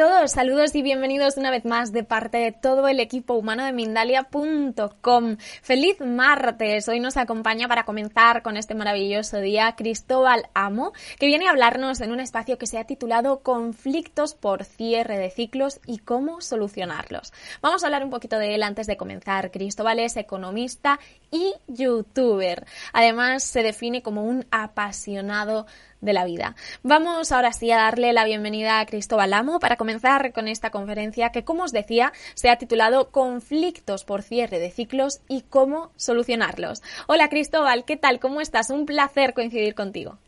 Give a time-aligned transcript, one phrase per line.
[0.00, 3.72] a saludos y bienvenidos una vez más de parte de todo el equipo humano de
[3.72, 5.36] Mindalia.com.
[5.62, 11.48] Feliz martes, hoy nos acompaña para comenzar con este maravilloso día Cristóbal Amo, que viene
[11.48, 15.98] a hablarnos en un espacio que se ha titulado Conflictos por cierre de ciclos y
[15.98, 17.32] cómo solucionarlos.
[17.60, 19.50] Vamos a hablar un poquito de él antes de comenzar.
[19.50, 21.00] Cristóbal es economista
[21.32, 22.64] y youtuber.
[22.92, 25.66] Además, se define como un apasionado
[26.02, 26.56] de la vida.
[26.82, 31.30] Vamos ahora sí a darle la bienvenida a Cristóbal Amo para comenzar con esta conferencia
[31.30, 36.82] que, como os decía, se ha titulado Conflictos por cierre de ciclos y cómo solucionarlos.
[37.06, 38.20] Hola Cristóbal, ¿qué tal?
[38.20, 38.68] ¿Cómo estás?
[38.68, 40.18] Un placer coincidir contigo.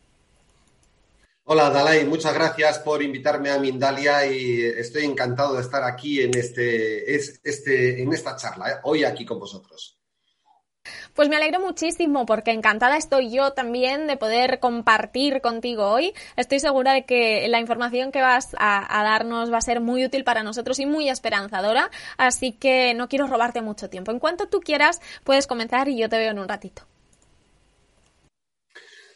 [1.43, 6.35] Hola Dalai, muchas gracias por invitarme a Mindalia y estoy encantado de estar aquí en,
[6.35, 8.75] este, este, en esta charla, ¿eh?
[8.81, 9.94] hoy aquí con vosotros.
[11.13, 16.13] Pues me alegro muchísimo porque encantada estoy yo también de poder compartir contigo hoy.
[16.35, 20.23] Estoy segura de que la información que vas a, darnos va a ser muy útil
[20.23, 24.11] para nosotros y muy esperanzadora, así que no quiero robarte mucho tiempo.
[24.11, 26.83] En cuanto tú quieras, puedes comenzar y yo te veo en un ratito.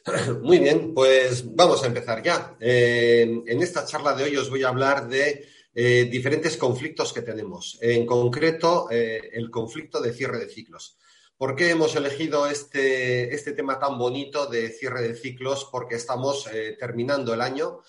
[0.41, 2.55] Muy bien, pues vamos a empezar ya.
[2.59, 7.21] Eh, en esta charla de hoy os voy a hablar de eh, diferentes conflictos que
[7.21, 7.77] tenemos.
[7.81, 10.98] En concreto, eh, el conflicto de cierre de ciclos.
[11.39, 15.69] ¿Por qué hemos elegido este, este, tema tan bonito de cierre de ciclos?
[15.71, 17.79] Porque estamos eh, terminando el año,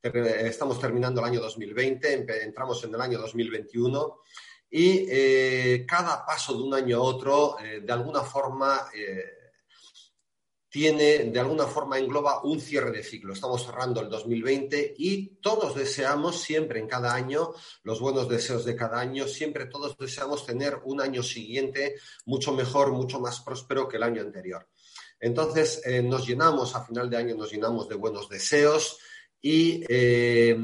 [0.00, 4.20] estamos terminando el año 2020, entramos en el año 2021
[4.70, 8.88] y eh, cada paso de un año a otro, eh, de alguna forma,
[10.70, 13.32] tiene, de alguna forma, engloba un cierre de ciclo.
[13.32, 18.76] Estamos cerrando el 2020 y todos deseamos siempre en cada año, los buenos deseos de
[18.76, 23.96] cada año, siempre todos deseamos tener un año siguiente mucho mejor, mucho más próspero que
[23.96, 24.68] el año anterior.
[25.18, 28.98] Entonces, eh, nos llenamos, a final de año nos llenamos de buenos deseos
[29.42, 30.56] y eh,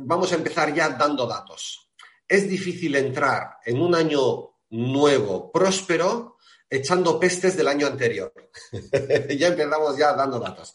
[0.00, 1.88] vamos a empezar ya dando datos.
[2.26, 6.37] Es difícil entrar en un año nuevo, próspero,
[6.70, 8.32] echando pestes del año anterior.
[9.38, 10.74] ya empezamos ya dando datos.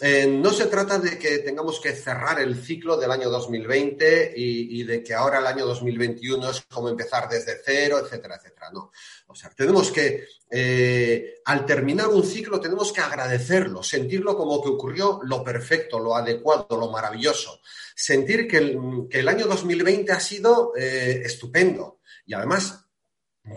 [0.00, 4.82] Eh, no se trata de que tengamos que cerrar el ciclo del año 2020 y,
[4.82, 8.70] de que ahora el año 2021 es como empezar desde cero, etcétera, etcétera.
[8.72, 8.90] No.
[9.28, 14.70] O sea, tenemos que, eh, al terminar un ciclo, tenemos que agradecerlo, sentirlo como que
[14.70, 17.60] ocurrió lo perfecto, lo adecuado, lo maravilloso.
[17.94, 22.00] Sentir que el, año 2020 ha sido eh, estupendo.
[22.26, 22.83] Y además,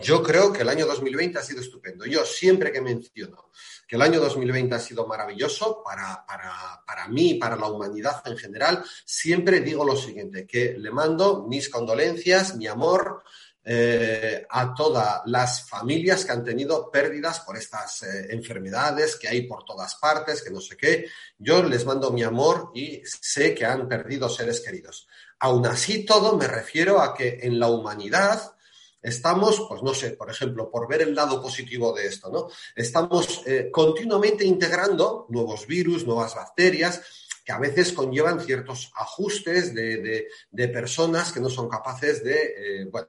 [0.02, 2.04] yo creo que el año 2020 ha sido estupendo.
[2.04, 3.50] Yo siempre que menciono
[3.86, 8.22] que el año 2020 ha sido maravilloso para, para, para mí y para la humanidad
[8.26, 13.22] en general, siempre digo lo siguiente, que le mando mis condolencias, mi amor,
[13.64, 19.46] eh, a todas las familias que han tenido pérdidas por estas eh, enfermedades que hay
[19.46, 21.06] por todas partes, que no sé qué.
[21.38, 25.06] Yo les mando mi amor y sé que han perdido seres queridos.
[25.40, 28.54] Aún así, todo me refiero a que en la humanidad
[29.00, 32.48] Estamos, pues no sé, por ejemplo, por ver el lado positivo de esto, ¿no?
[32.74, 37.00] Estamos eh, continuamente integrando nuevos virus, nuevas bacterias,
[37.48, 40.28] que a veces conllevan ciertos ajustes de,
[40.70, 42.34] personas que no son capaces de...
[42.34, 43.08] Eh, bueno,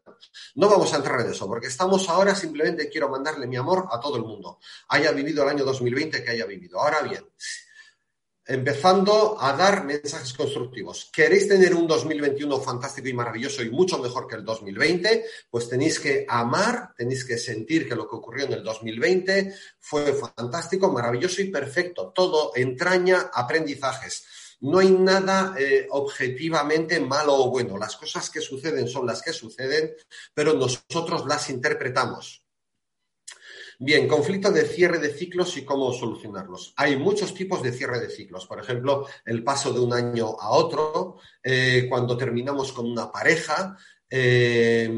[0.55, 3.99] no vamos a entrar en eso, porque estamos ahora, simplemente quiero mandarle mi amor a
[3.99, 4.59] todo el mundo.
[4.87, 6.79] Haya vivido el año 2020 que haya vivido.
[6.79, 7.25] Ahora bien,
[8.49, 11.11] empezando a dar mensajes constructivos.
[11.13, 15.23] ¿Queréis tener un 2021 fantástico y maravilloso y mucho mejor que el 2020?
[15.51, 20.13] Pues tenéis que amar, tenéis que sentir que lo que ocurrió en el 2020 fue
[20.13, 22.11] fantástico, maravilloso y perfecto.
[22.13, 24.25] Todo entraña aprendizajes.
[24.61, 27.77] No hay nada eh, objetivamente malo o bueno.
[27.77, 29.93] Las cosas que suceden son las que suceden,
[30.33, 32.43] pero nosotros las interpretamos.
[33.81, 36.73] Bien, conflicto de cierre de ciclos y cómo solucionarlos.
[36.75, 38.45] Hay muchos tipos de cierre de ciclos.
[38.45, 43.77] Por ejemplo, el paso de un año a otro, eh, cuando terminamos con una pareja,
[44.09, 44.91] eh,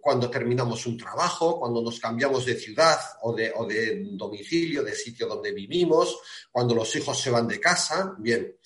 [0.00, 4.94] cuando terminamos un trabajo, cuando nos cambiamos de ciudad o de, o de, domicilio, de
[4.94, 6.16] sitio donde vivimos,
[6.52, 8.56] cuando los hijos se van de casa, bien.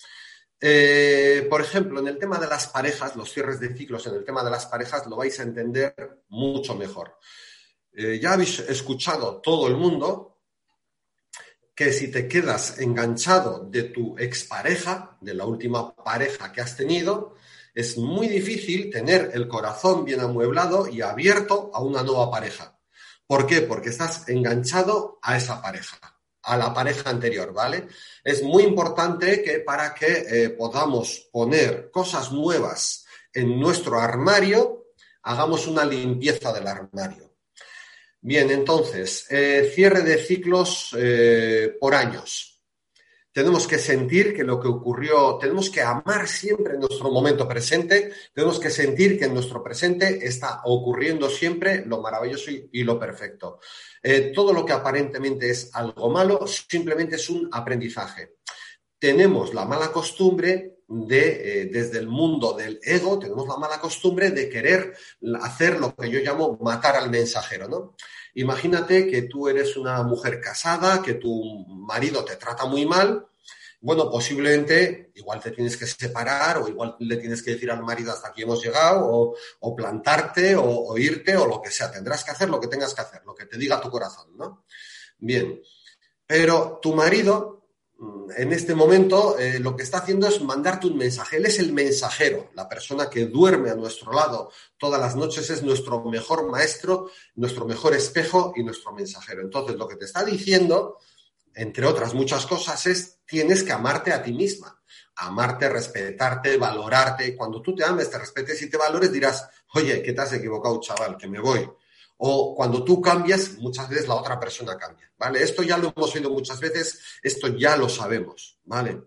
[0.61, 4.23] Eh, por ejemplo, en el tema de las parejas, los cierres de ciclos en el
[4.23, 5.95] tema de las parejas lo vais a entender
[6.29, 7.17] mucho mejor.
[7.95, 10.39] Eh, ya habéis escuchado todo el mundo
[11.75, 17.35] que si te quedas enganchado de tu expareja, de la última pareja que has tenido,
[17.73, 22.79] es muy difícil tener el corazón bien amueblado y abierto a una nueva pareja.
[23.25, 23.61] ¿Por qué?
[23.61, 25.97] Porque estás enganchado a esa pareja,
[26.43, 27.87] a la pareja anterior, ¿vale?
[28.23, 34.89] Es muy importante que para que eh, podamos poner cosas nuevas en nuestro armario,
[35.23, 37.32] hagamos una limpieza del armario.
[38.25, 42.63] Bien, entonces, eh, cierre de ciclos eh, por años.
[43.33, 48.61] Tenemos que sentir que lo que ocurrió, tenemos que amar siempre nuestro momento presente, tenemos
[48.61, 53.59] que sentir que en nuestro presente está ocurriendo siempre lo maravilloso y, lo perfecto.
[54.01, 58.35] Eh, todo lo que aparentemente es algo malo simplemente es un aprendizaje.
[58.97, 64.49] Tenemos la mala costumbre de, desde el mundo del ego, tenemos la mala costumbre de
[64.49, 64.95] querer
[65.41, 67.95] hacer lo que yo llamo matar al mensajero, ¿no?
[68.35, 73.27] Imagínate que tú eres una mujer casada, que tu marido te trata muy mal.
[73.79, 78.11] Bueno, posiblemente igual te tienes que separar o igual le tienes que decir al marido
[78.11, 81.91] hasta aquí hemos llegado o, plantarte o, o, irte o lo que sea.
[81.91, 84.63] Tendrás que hacer lo que tengas que hacer, lo que te diga tu corazón, ¿no?
[85.19, 85.61] Bien,
[86.25, 87.62] pero tu marido
[88.35, 91.37] en este momento eh, lo que está haciendo es mandarte un mensaje.
[91.37, 95.63] Él es el mensajero, la persona que duerme a nuestro lado todas las noches es
[95.63, 99.41] nuestro mejor maestro, nuestro mejor espejo y nuestro mensajero.
[99.41, 100.97] Entonces, lo que te está diciendo,
[101.53, 104.81] entre otras muchas cosas, es tienes que amarte a ti misma.
[105.15, 107.35] Amarte, respetarte, valorarte.
[107.35, 110.79] Cuando tú te ames, te respetes y te valores, dirás, oye, que te has equivocado,
[110.79, 111.69] chaval, que me voy
[112.17, 115.43] o cuando tú cambias, muchas veces la otra persona cambia, ¿vale?
[115.43, 119.03] Esto ya lo hemos oído muchas veces, esto ya lo sabemos, ¿vale?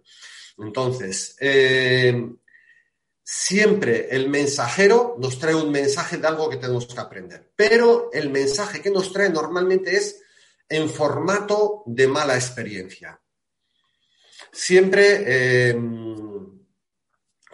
[0.59, 2.29] Entonces, eh,
[3.23, 8.31] siempre el mensajero nos trae un mensaje de algo que tenemos que aprender, pero el
[8.31, 10.23] mensaje que nos trae normalmente es
[10.69, 13.21] en formato de mala experiencia.
[14.53, 15.77] Siempre eh,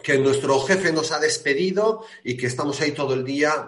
[0.01, 3.67] que nuestro jefe nos ha despedido y que estamos ahí todo el día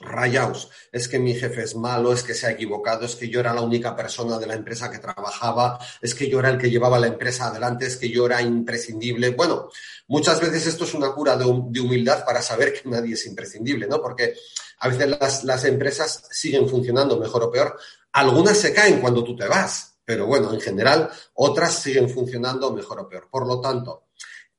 [0.00, 0.70] rayaos.
[0.92, 3.54] Es que mi jefe es malo, es que se ha equivocado, es que yo era
[3.54, 6.98] la única persona de la empresa que trabajaba, es que yo era el que llevaba
[6.98, 9.30] la empresa adelante, es que yo era imprescindible.
[9.30, 9.70] Bueno,
[10.06, 14.00] muchas veces esto es una cura de, humildad para saber que nadie es imprescindible, ¿no?
[14.00, 14.34] Porque
[14.80, 17.78] a veces las, las empresas siguen funcionando mejor o peor.
[18.12, 23.00] Algunas se caen cuando tú te vas, pero bueno, en general, otras siguen funcionando mejor
[23.00, 23.28] o peor.
[23.30, 24.07] Por lo tanto,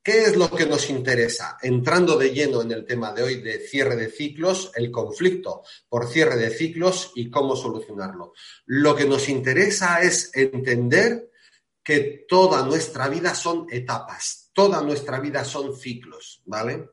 [0.10, 1.60] ¿Qué es lo que nos interesa?
[1.62, 6.08] Entrando de lleno en el tema de hoy de cierre de ciclos, el conflicto por
[6.08, 8.34] cierre de ciclos y cómo solucionarlo.
[8.66, 11.30] Lo que nos interesa es entender
[11.84, 16.90] que toda nuestra vida son etapas, toda nuestra vida son ciclos, ¿vale?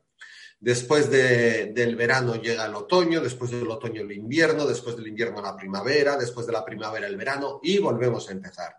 [0.59, 5.55] Después del verano llega el otoño, después del otoño el invierno, después del invierno la
[5.55, 8.75] primavera, después de la primavera el verano y volvemos a empezar.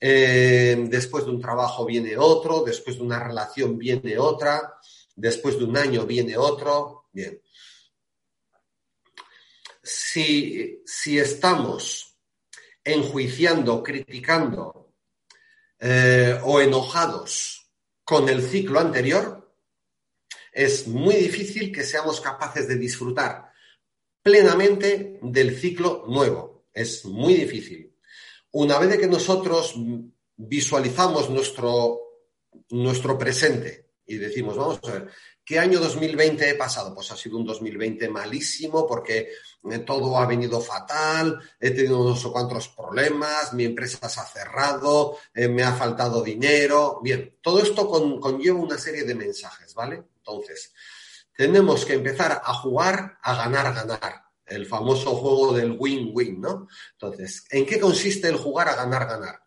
[0.00, 4.78] Eh, después de un trabajo viene otro, después de una relación viene otra,
[5.16, 7.08] después de un año viene otro.
[7.12, 7.40] Bien.
[9.82, 10.82] Si,
[11.18, 12.16] estamos
[12.84, 14.94] enjuiciando, criticando
[15.78, 17.70] eh, o enojados
[18.04, 19.52] con el ciclo anterior,
[20.52, 23.52] es muy difícil que seamos capaces de disfrutar
[24.22, 26.66] plenamente del ciclo nuevo.
[26.72, 27.94] Es muy difícil.
[28.52, 29.74] Una vez que nosotros
[30.36, 32.00] visualizamos nuestro,
[32.70, 35.08] nuestro presente y decimos, vamos a ver,
[35.44, 36.94] ¿qué año 2020 he pasado?
[36.94, 39.28] Pues ha sido un 2020 malísimo porque
[39.70, 45.18] eh, todo ha venido fatal, he tenido unos cuantos problemas, mi empresa se ha cerrado,
[45.34, 47.00] eh, me ha faltado dinero.
[47.02, 50.04] Bien, todo esto conlleva una serie de mensajes, ¿vale?
[50.16, 50.72] Entonces,
[51.36, 56.68] tenemos que empezar a jugar a ganar, ganar el famoso juego del win-win, ¿no?
[56.92, 59.40] Entonces, ¿en qué consiste el jugar a ganar-ganar?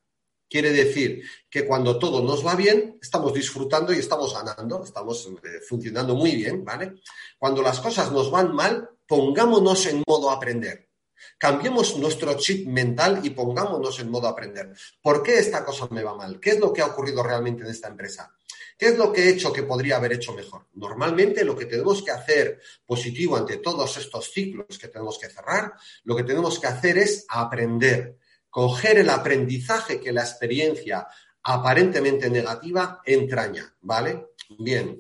[0.50, 5.62] Quiere decir que cuando todo nos va bien, estamos disfrutando y estamos ganando, estamos eh,
[5.68, 6.96] funcionando muy bien, ¿vale?
[7.38, 10.90] Cuando las cosas nos van mal, pongámonos en modo aprender.
[11.38, 14.74] Cambiemos nuestro chip mental y pongámonos en modo aprender.
[15.02, 16.40] ¿Por qué esta cosa me va mal?
[16.40, 18.36] ¿Qué es lo que ha ocurrido realmente en esta empresa?
[18.82, 20.66] ¿Qué es lo que he hecho que podría haber hecho mejor?
[20.74, 25.74] Normalmente lo que tenemos que hacer positivo ante todos estos ciclos que tenemos que cerrar,
[26.04, 28.18] lo que tenemos que hacer es aprender,
[28.50, 31.08] coger el aprendizaje que la experiencia
[31.44, 34.30] aparentemente negativa entraña, ¿vale?
[34.58, 34.98] Bien.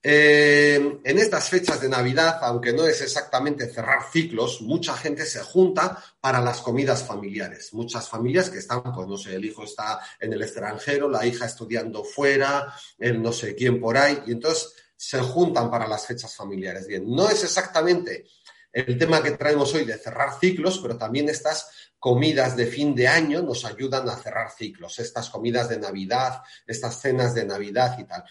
[0.00, 5.40] Eh, en estas fechas de Navidad, aunque no es exactamente cerrar ciclos, mucha gente se
[5.40, 7.74] junta para las comidas familiares.
[7.74, 11.46] Muchas familias que están, pues no sé, el hijo está en el extranjero, la hija
[11.46, 16.34] estudiando fuera, el no sé quién por ahí, y entonces se juntan para las fechas
[16.34, 16.86] familiares.
[16.86, 18.26] Bien, no es exactamente
[18.72, 23.08] el tema que traemos hoy de cerrar ciclos, pero también estas comidas de fin de
[23.08, 28.04] año nos ayudan a cerrar ciclos, estas comidas de Navidad, estas cenas de Navidad y
[28.04, 28.24] tal.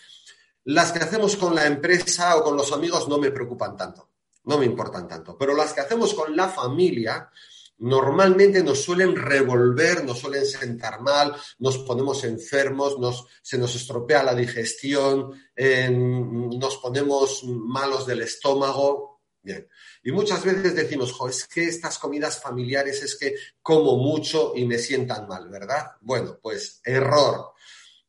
[0.67, 4.09] Las que hacemos con la empresa o con los amigos no me preocupan tanto,
[4.43, 7.29] no me importan tanto, pero las que hacemos con la familia
[7.77, 12.97] normalmente nos suelen revolver, nos suelen sentar mal, nos ponemos enfermos,
[13.41, 19.21] se nos estropea la digestión, nos ponemos malos del estómago.
[19.41, 19.69] Bien.
[20.03, 24.77] Y muchas veces decimos, es que estas comidas familiares es que como mucho y me
[24.79, 25.91] sientan mal, ¿verdad?
[26.01, 27.53] Bueno, pues error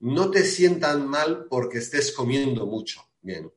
[0.01, 3.09] no te sientan mal porque estés comiendo mucho.
[3.21, 3.53] Bien.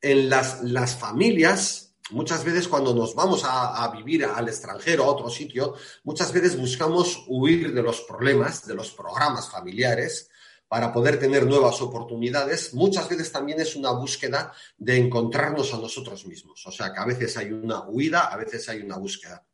[0.00, 5.74] En las, familias, muchas veces cuando nos vamos a, vivir al extranjero, a otro sitio,
[6.02, 10.28] muchas veces buscamos huir de los problemas, de los programas familiares,
[10.68, 16.26] para poder tener nuevas oportunidades, muchas veces también es una búsqueda de encontrarnos a nosotros
[16.26, 16.66] mismos.
[16.66, 19.46] O sea, que a veces hay una huida, a veces hay una búsqueda.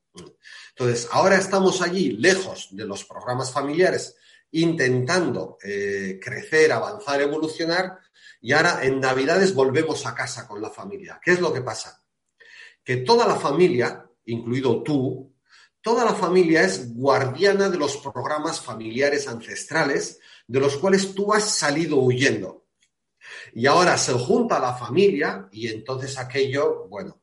[0.70, 4.16] Entonces, ahora estamos allí, lejos de los programas familiares,
[4.52, 7.98] intentando eh, crecer, avanzar, evolucionar,
[8.40, 11.20] y ahora en Navidades volvemos a casa con la familia.
[11.22, 12.02] ¿Qué es lo que pasa?
[12.82, 15.34] Que toda la familia, incluido tú,
[15.82, 21.56] toda la familia es guardiana de los programas familiares ancestrales de los cuales tú has
[21.56, 22.66] salido huyendo.
[23.52, 27.19] Y ahora se junta la familia y entonces aquello, bueno,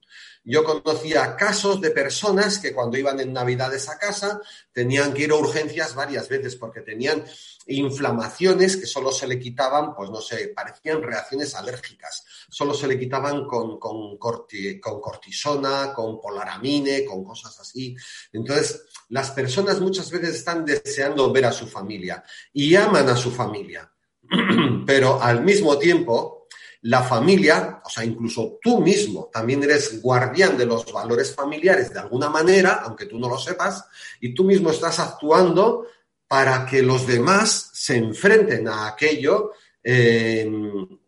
[0.49, 4.39] yo conocía casos de personas que cuando iban en Navidades a casa
[4.71, 7.25] tenían que ir a urgencias varias veces porque tenían
[7.65, 12.23] inflamaciones que solo se le quitaban, pues no sé, parecían reacciones alérgicas.
[12.49, 17.93] Solo se le quitaban con, con, con cortisona, con polaramine, con cosas así.
[18.31, 22.23] Entonces, las personas muchas veces están deseando ver a su familia
[22.53, 23.91] y aman a su familia.
[24.85, 26.36] Pero al mismo tiempo,
[26.81, 31.99] la familia, o sea, incluso tú mismo también eres guardián de los valores familiares de
[31.99, 33.85] alguna manera, aunque tú no lo sepas,
[34.21, 35.87] y tú mismo estás actuando
[36.27, 39.51] para que los demás se enfrenten a aquello
[39.83, 40.49] eh,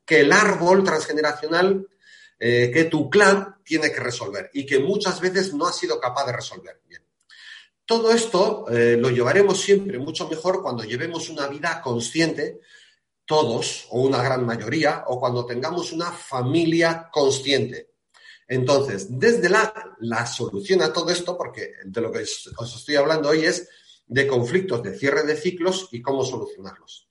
[0.05, 1.87] que el árbol transgeneracional,
[2.39, 6.25] eh, que tu clan tiene que resolver y que muchas veces no ha sido capaz
[6.25, 6.81] de resolver.
[6.87, 7.03] Bien.
[7.85, 12.61] Todo esto eh, lo llevaremos siempre mucho mejor cuando llevemos una vida consciente,
[13.29, 17.91] todos o una gran mayoría o cuando tengamos una familia consciente.
[18.47, 23.29] Entonces, desde la, la solución a todo esto, porque de lo que os estoy hablando
[23.29, 23.69] hoy es
[24.07, 27.08] de conflictos de cierre de ciclos y cómo solucionarlos.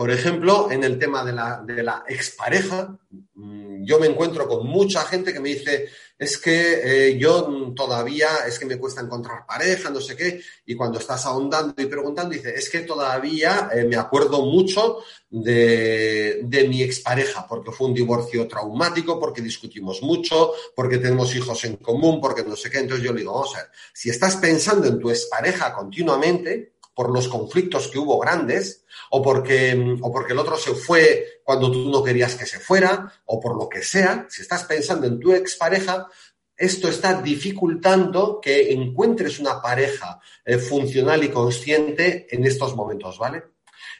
[0.00, 2.98] Por ejemplo, en el tema de la, de la expareja,
[3.34, 8.28] mm, yo me encuentro con mucha gente que me dice, es que eh, yo todavía,
[8.48, 12.32] es que me cuesta encontrar pareja, no sé qué, y cuando estás ahondando y preguntando,
[12.32, 17.94] dice, es que todavía eh, me acuerdo mucho de, de mi expareja, porque fue un
[17.94, 22.78] divorcio traumático, porque discutimos mucho, porque tenemos hijos en común, porque no sé qué.
[22.78, 27.10] Entonces yo le digo, vamos a ver, si estás pensando en tu expareja continuamente, por
[27.10, 31.90] los conflictos que hubo grandes, o porque, o porque el otro se fue cuando tú
[31.90, 35.32] no querías que se fuera, o por lo que sea, si estás pensando en tu
[35.32, 36.08] expareja,
[36.56, 43.44] esto está dificultando que encuentres una pareja eh, funcional y consciente en estos momentos, ¿vale?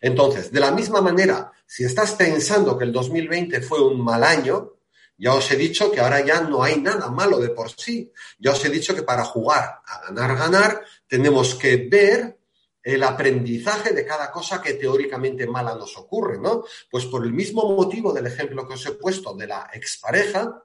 [0.03, 4.75] Entonces, de la misma manera, si estás pensando que el 2020 fue un mal año,
[5.17, 8.11] ya os he dicho que ahora ya no hay nada malo de por sí.
[8.39, 12.40] Ya os he dicho que para jugar a ganar, ganar, tenemos que ver
[12.83, 16.65] el aprendizaje de cada cosa que teóricamente mala nos ocurre, ¿no?
[16.91, 20.65] Pues por el mismo motivo del ejemplo que os he puesto de la expareja,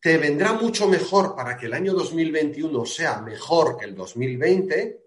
[0.00, 5.00] te vendrá mucho mejor para que el año 2021 sea mejor que el 2020,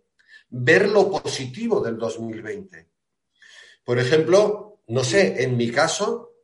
[0.50, 2.88] ver lo positivo del 2020.
[3.84, 6.37] Por ejemplo, no sé, en mi caso,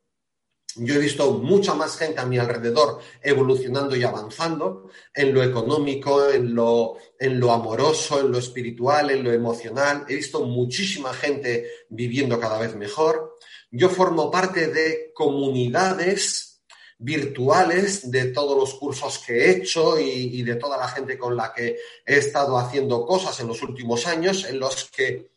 [0.75, 6.29] yo he visto mucha más gente a mi alrededor evolucionando y avanzando en lo económico,
[6.29, 10.05] en lo, en lo amoroso, en lo espiritual, en lo emocional.
[10.07, 13.37] He visto muchísima gente viviendo cada vez mejor.
[13.71, 16.61] Yo formo parte de comunidades
[16.97, 21.35] virtuales de todos los cursos que he hecho y, y de toda la gente con
[21.35, 25.32] la que he estado haciendo cosas en los últimos años, en los que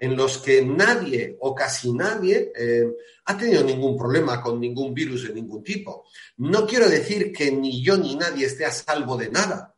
[0.00, 2.86] en los que nadie o casi nadie eh,
[3.26, 6.06] ha tenido ningún problema con ningún virus de ningún tipo.
[6.38, 9.76] No quiero decir que ni yo ni nadie esté a salvo de nada.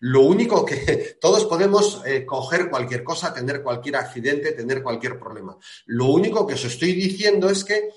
[0.00, 5.56] Lo único que todos podemos eh, coger cualquier cosa, tener cualquier accidente, tener cualquier problema.
[5.84, 7.90] Lo único que os estoy diciendo es que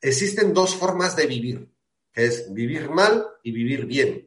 [0.00, 1.68] existen dos formas de vivir,
[2.12, 4.25] que es vivir mal y vivir bien.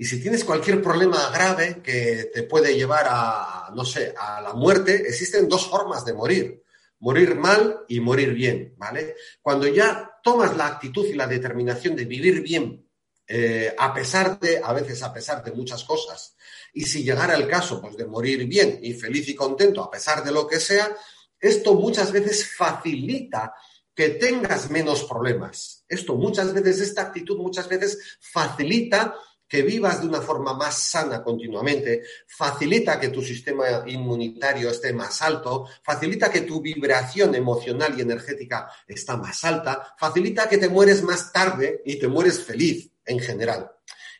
[0.00, 4.54] Y si tienes cualquier problema grave que te puede llevar a, no sé, a la
[4.54, 6.62] muerte, existen dos formas de morir.
[7.00, 9.16] Morir mal y morir bien, ¿vale?
[9.42, 12.88] Cuando ya tomas la actitud y la determinación de vivir bien,
[13.26, 16.36] eh, a pesar de, a veces a pesar de muchas cosas,
[16.72, 20.22] y si llegara el caso, pues de morir bien y feliz y contento, a pesar
[20.22, 20.96] de lo que sea,
[21.40, 23.52] esto muchas veces facilita
[23.92, 25.84] que tengas menos problemas.
[25.88, 29.16] Esto muchas veces, esta actitud muchas veces facilita
[29.48, 35.22] que vivas de una forma más sana continuamente, facilita que tu sistema inmunitario esté más
[35.22, 41.02] alto, facilita que tu vibración emocional y energética está más alta, facilita que te mueres
[41.02, 43.70] más tarde y te mueres feliz en general.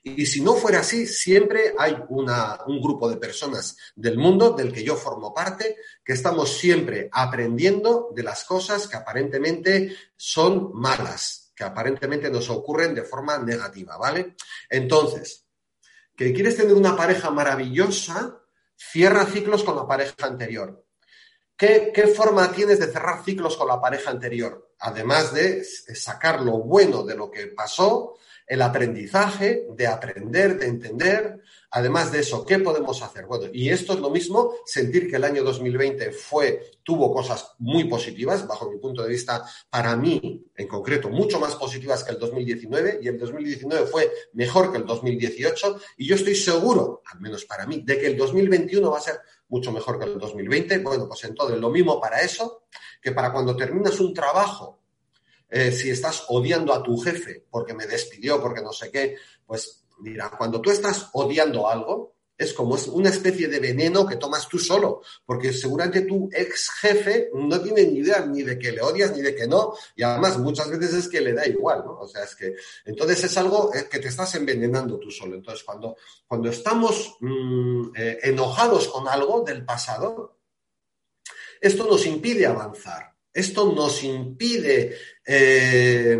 [0.02, 4.84] Y si no fuera así, siempre hay un grupo de personas del mundo del que
[4.84, 11.64] yo formo parte, que estamos siempre aprendiendo de las cosas que aparentemente son malas, que
[11.64, 14.36] aparentemente nos ocurren de forma negativa, ¿vale?
[14.70, 15.44] Entonces,
[16.16, 18.40] que quieres tener una pareja maravillosa,
[18.76, 20.86] cierra ciclos con la pareja anterior.
[21.56, 24.70] ¿Qué, ¿Qué, forma tienes de cerrar ciclos con la pareja anterior?
[24.78, 28.14] Además de sacar lo bueno de lo que pasó,
[28.46, 31.40] el aprendizaje, de aprender, de entender.
[31.70, 33.26] Además de eso, ¿qué podemos hacer?
[33.26, 37.84] Bueno, y esto es lo mismo, sentir que el año 2020 fue, tuvo cosas muy
[37.84, 42.18] positivas, bajo mi punto de vista, para mí, en concreto, mucho más positivas que el
[42.18, 47.44] 2019, y el 2019 fue mejor que el 2018, y yo estoy seguro, al menos
[47.44, 50.78] para mí, de que el 2021 va a ser mucho mejor que el 2020.
[50.78, 52.64] Bueno, pues entonces lo mismo para eso,
[53.00, 54.78] que para cuando terminas un trabajo
[55.50, 59.82] eh, si estás odiando a tu jefe porque me despidió, porque no sé qué, pues
[60.00, 64.60] mira, cuando tú estás odiando algo, es como una especie de veneno que tomas tú
[64.60, 69.14] solo, porque seguramente tu ex jefe no tiene ni idea ni de que le odias
[69.14, 71.98] ni de que no, y además muchas veces es que le da igual, ¿no?
[71.98, 75.34] O sea, es que entonces es algo que te estás envenenando tú solo.
[75.34, 75.96] Entonces, cuando,
[76.28, 80.38] cuando estamos mm, eh, enojados con algo del pasado,
[81.60, 83.16] esto nos impide avanzar.
[83.32, 86.18] Esto nos impide, eh,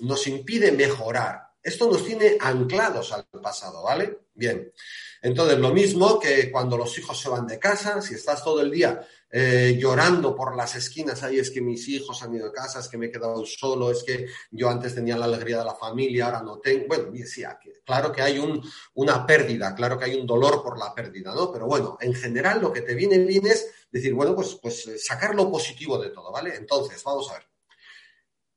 [0.00, 1.47] nos impide mejorar.
[1.68, 4.20] Esto nos tiene anclados al pasado, ¿vale?
[4.32, 4.72] Bien.
[5.20, 8.70] Entonces, lo mismo que cuando los hijos se van de casa, si estás todo el
[8.70, 12.80] día eh, llorando por las esquinas, ahí es que mis hijos han ido de casa,
[12.80, 15.74] es que me he quedado solo, es que yo antes tenía la alegría de la
[15.74, 16.86] familia, ahora no tengo.
[16.88, 17.42] Bueno, sí,
[17.84, 18.62] claro que hay un,
[18.94, 21.52] una pérdida, claro que hay un dolor por la pérdida, ¿no?
[21.52, 24.98] Pero bueno, en general lo que te viene bien es decir, bueno, pues, pues eh,
[24.98, 26.54] sacar lo positivo de todo, ¿vale?
[26.56, 27.57] Entonces, vamos a ver.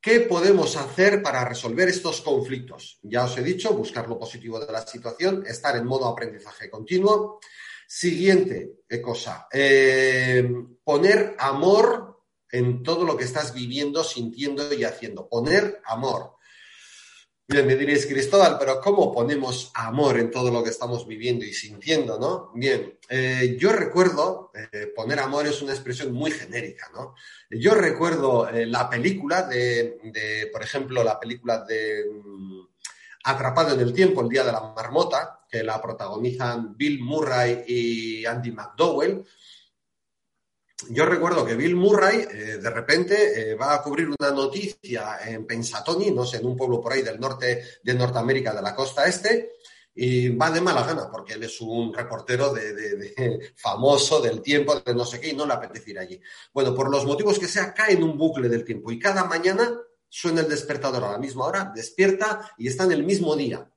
[0.02, 2.98] ¿Qué podemos hacer para resolver estos conflictos?
[3.04, 7.40] Ya os he dicho, buscar lo positivo de la situación, estar en modo aprendizaje continuo.
[7.88, 10.50] Siguiente cosa, eh,
[10.84, 15.30] poner amor en todo lo que estás viviendo, sintiendo y haciendo.
[15.30, 16.38] Poner amor.
[17.52, 21.52] Bien, me diréis, Cristóbal, pero ¿cómo ponemos amor en todo lo que estamos viviendo y
[21.52, 22.50] sintiendo, no?
[22.56, 27.14] Bien, eh, yo recuerdo, eh, poner amor es una expresión muy genérica, ¿no?
[27.50, 30.00] Yo recuerdo eh, la película de,
[30.50, 32.62] por ejemplo, la película de mm,
[33.26, 38.26] Atrapado en el Tiempo, El Día de la Marmota, que la protagonizan Bill Murray y
[38.26, 39.26] Andy McDowell,
[40.90, 45.46] yo recuerdo que Bill Murray eh, de repente eh, va a cubrir una noticia en
[45.46, 49.06] Pensatoni, no sé, en un pueblo por ahí del norte de Norteamérica, de la costa
[49.06, 49.54] este,
[49.94, 54.96] y va de mala gana, porque él es un reportero de, famoso del tiempo, de
[54.96, 56.22] no sé qué, y no le apetece ir allí.
[56.54, 59.78] Bueno, por los motivos que sea, cae en un bucle del tiempo y cada mañana
[60.10, 63.72] suena el despertador a la misma hora, despierta y está en el mismo día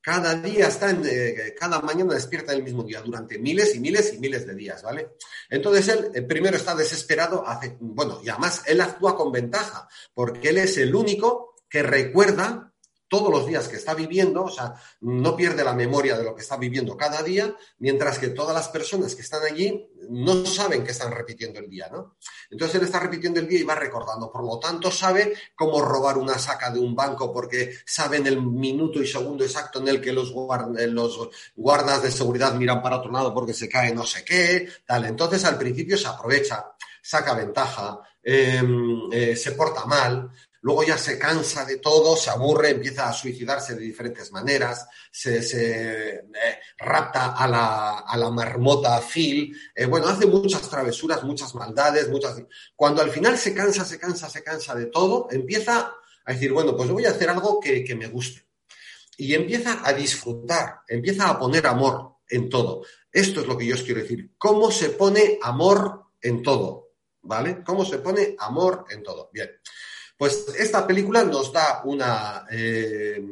[0.00, 4.14] cada día está en, eh, cada mañana despierta el mismo día durante miles y miles
[4.14, 5.10] y miles de días, ¿vale?
[5.48, 10.50] Entonces él eh, primero está desesperado, hace, bueno, y además él actúa con ventaja, porque
[10.50, 12.69] él es el único que recuerda
[13.10, 16.42] todos los días que está viviendo, o sea, no pierde la memoria de lo que
[16.42, 20.92] está viviendo cada día, mientras que todas las personas que están allí no saben que
[20.92, 22.14] están repitiendo el día, ¿no?
[22.50, 26.18] Entonces él está repitiendo el día y va recordando, por lo tanto sabe cómo robar
[26.18, 30.12] una saca de un banco porque saben el minuto y segundo exacto en el que
[30.12, 34.68] los, los guardas de seguridad miran para otro lado porque se cae no sé qué,
[34.86, 35.04] tal.
[35.04, 36.64] Entonces al principio se aprovecha,
[37.02, 40.30] saca ventaja, em, eh, se porta mal,
[40.62, 45.40] luego ya se cansa de todo, se aburre, empieza a suicidarse de diferentes maneras, se,
[45.54, 46.22] eh,
[46.78, 52.42] rapta a la, a la, marmota Phil, eh, bueno, hace muchas travesuras, muchas maldades, muchas...
[52.74, 55.94] Cuando al final se cansa, se cansa, se cansa de todo, empieza
[56.24, 58.46] a decir, bueno, pues voy a hacer algo que, que me guste.
[59.16, 62.84] Y empieza a disfrutar, empieza a poner amor en todo.
[63.12, 64.32] Esto es lo que yo os quiero decir.
[64.38, 66.92] ¿Cómo se pone amor en todo?
[67.22, 67.62] ¿Vale?
[67.64, 69.30] ¿Cómo se pone amor en todo?
[69.32, 69.50] Bien.
[70.20, 73.24] Pues esta película nos da una, eh,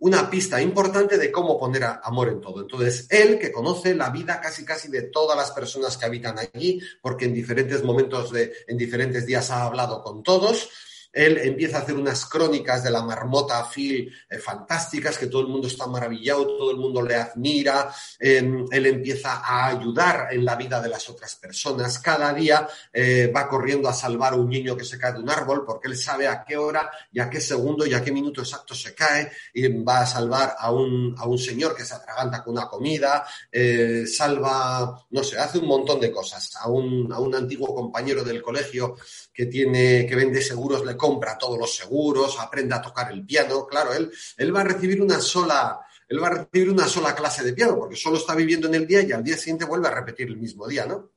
[0.00, 2.60] una pista importante de cómo poner amor en todo.
[2.60, 6.82] Entonces, él que conoce la vida casi casi de todas las personas que habitan allí,
[7.00, 10.68] porque en diferentes momentos de, en diferentes días ha hablado con todos,
[11.18, 15.48] él empieza a hacer unas crónicas de la marmota Phil eh, fantásticas, que todo el
[15.48, 17.92] mundo está maravillado, todo el mundo le admira.
[18.20, 21.98] Em, él empieza a ayudar en la vida de las otras personas.
[21.98, 25.28] Cada día eh, va corriendo a salvar a un niño que se cae de un
[25.28, 28.40] árbol porque él sabe a qué hora y a qué segundo y a qué minuto
[28.40, 32.44] exacto se cae y va a salvar a un, a un señor que se atraganta
[32.44, 36.54] con una comida, eh, salva, no sé, hace un montón de cosas.
[36.60, 38.94] A un, a un antiguo compañero del colegio
[39.38, 43.68] que tiene, que vende seguros, le compra todos los seguros, aprende a tocar el piano.
[43.68, 47.44] Claro, él, él va a recibir una sola, él va a recibir una sola clase
[47.44, 49.92] de piano, porque solo está viviendo en el día y al día siguiente vuelve a
[49.92, 51.12] repetir el mismo día, ¿no?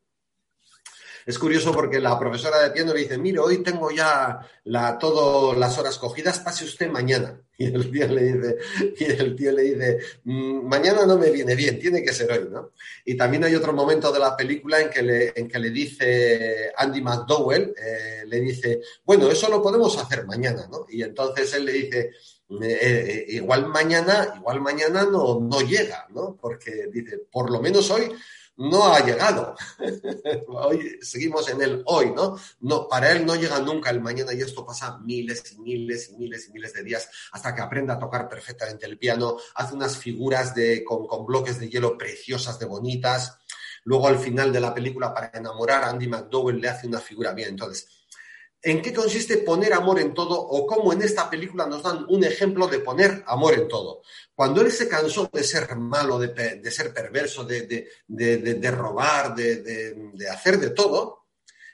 [1.25, 5.57] Es curioso porque la profesora de piano le dice, mire, hoy tengo ya la, todas
[5.57, 7.39] las horas cogidas, pase usted mañana.
[7.62, 8.57] Y el tío le dice,
[8.97, 12.47] y el tío le dice, mm, mañana no me viene bien, tiene que ser hoy,
[12.49, 12.71] ¿no?
[13.05, 16.71] Y también hay otro momento de la película en que le, en que le dice
[16.75, 20.88] Andy McDowell, eh, le dice, bueno, eso lo podemos hacer mañana, ¿no?
[20.89, 22.12] Y entonces él le dice,
[22.62, 26.36] eh, eh, igual mañana, igual mañana no, no llega, ¿no?
[26.41, 28.12] Porque dice, por lo menos hoy
[28.69, 29.56] no ha llegado.
[30.47, 32.38] hoy seguimos en el hoy, ¿no?
[32.60, 32.88] ¿no?
[32.88, 36.47] Para él no llega nunca el mañana y esto pasa miles y miles y miles
[36.47, 40.54] y miles de días hasta que aprenda a tocar perfectamente el piano, hace unas figuras
[40.54, 43.38] de, con, con bloques de hielo preciosas, de bonitas.
[43.84, 47.34] Luego al final de la película, para enamorar a Andy McDowell, le hace una figura
[47.34, 47.50] bien.
[47.50, 47.88] Entonces,
[48.63, 52.24] en qué consiste poner amor en todo o cómo en esta película nos dan un
[52.24, 54.02] ejemplo de poner amor en todo.
[54.36, 60.60] Cuando él se cansó de ser malo, de, ser perverso, de, de robar, de, hacer
[60.60, 61.26] de todo,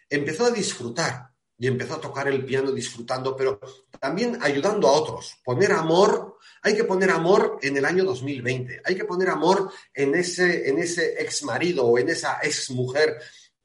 [0.09, 3.59] empezó a disfrutar y empezó a tocar el piano disfrutando, pero
[3.99, 5.39] también ayudando a otros.
[5.43, 10.15] Poner amor, hay que poner amor en el año 2020, hay que poner amor en
[10.15, 13.17] ese, en ese ex marido o en esa ex mujer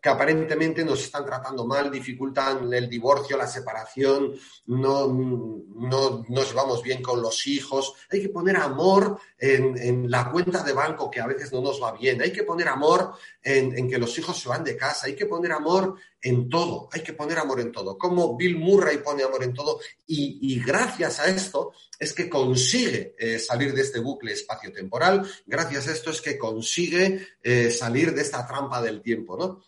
[0.03, 4.35] que aparentemente nos están tratando mal, dificultan el divorcio, la separación,
[4.67, 7.95] no, no nos llevamos bien con los hijos.
[8.11, 11.93] Hay que poner amor en, la cuenta de banco que a veces no nos va
[11.93, 12.21] bien.
[12.21, 15.07] Hay que poner amor en, que los hijos se van de casa.
[15.07, 16.88] Hay que poner amor en todo.
[16.93, 17.97] Hay que poner amor en todo.
[17.97, 19.79] Como Bill Murray pone amor en todo.
[20.09, 25.25] Y, gracias a esto es que consigue eh, salir de este bucle espacio-temporal.
[25.47, 29.62] Gracias a esto es que consigue eh, salir de esta trampa del tiempo, ¿no?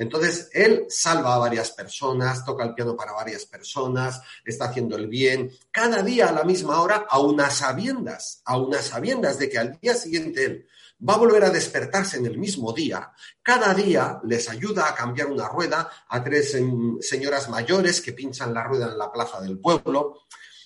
[0.00, 5.08] Entonces, él salva a varias personas, toca el piano para varias personas, está haciendo el
[5.08, 9.58] bien, cada día a la misma hora, a unas sabiendas, a unas sabiendas de que
[9.58, 10.66] al día siguiente él
[11.06, 13.12] va a volver a despertarse en el mismo día.
[13.42, 16.56] Cada día les ayuda a cambiar una rueda a tres
[17.00, 20.22] señoras mayores que pinchan la rueda en la plaza del pueblo.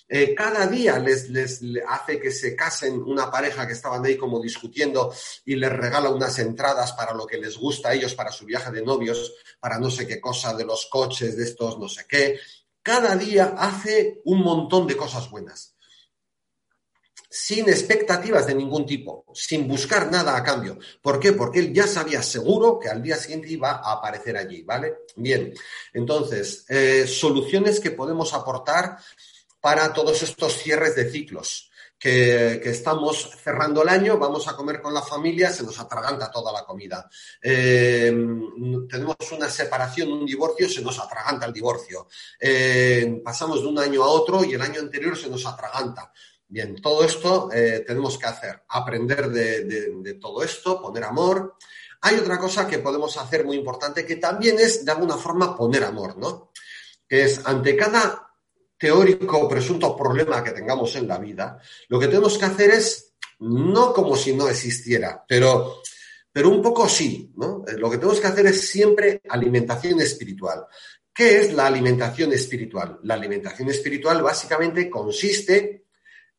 [0.07, 1.29] Eh, cada día les,
[1.87, 5.13] hace que se casen una pareja que estaban ahí como discutiendo
[5.45, 8.71] y les regala unas entradas para lo que les gusta a ellos, para su viaje
[8.71, 12.39] de novios, para no sé qué cosa de los coches, de estos no sé qué.
[12.83, 15.75] Cada día hace un montón de cosas buenas
[17.37, 20.79] sin expectativas de ningún tipo, sin buscar nada a cambio.
[21.01, 21.33] ¿Por qué?
[21.33, 24.99] Porque él ya sabía seguro que al día siguiente iba a aparecer allí, ¿vale?
[25.17, 25.53] Bien,
[25.91, 28.97] entonces, eh, soluciones que podemos aportar
[29.65, 31.71] para todos estos cierres de ciclos.
[31.97, 36.53] Que, estamos cerrando el año, vamos a comer con la familia, se nos atraganta toda
[36.53, 37.09] la comida.
[37.41, 38.15] Eh,
[38.87, 42.07] tenemos una separación, un divorcio, se nos atraganta el divorcio.
[42.39, 46.13] Eh, pasamos de un año a otro y el año anterior se nos atraganta.
[46.47, 51.55] Bien, todo esto eh, tenemos que hacer, aprender de, de todo esto, poner amor.
[52.01, 55.83] Hay otra cosa que podemos hacer muy importante que también es de alguna forma poner
[55.85, 56.51] amor, ¿no?
[57.07, 58.24] Que es ante cada
[58.77, 63.13] teórico o presunto problema que tengamos en la vida, lo que tenemos que hacer es,
[63.39, 65.81] no como si no existiera, pero,
[66.31, 67.63] pero un poco sí, ¿no?
[67.67, 70.65] Eh, lo que tenemos que hacer es siempre alimentación espiritual.
[71.13, 72.99] ¿Qué es la alimentación espiritual?
[73.03, 75.85] La alimentación espiritual básicamente consiste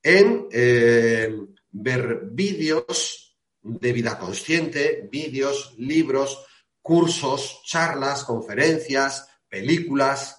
[0.03, 1.35] en eh,
[1.71, 6.45] ver vídeos de vida consciente, vídeos, libros,
[6.83, 10.36] cursos, charlas, conferencias, películas,